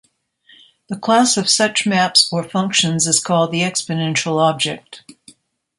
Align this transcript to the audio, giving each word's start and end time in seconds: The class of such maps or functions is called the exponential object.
The 0.89 0.97
class 0.97 1.37
of 1.37 1.47
such 1.47 1.85
maps 1.85 2.27
or 2.33 2.43
functions 2.43 3.05
is 3.05 3.19
called 3.19 3.51
the 3.51 3.61
exponential 3.61 4.39
object. 4.41 5.03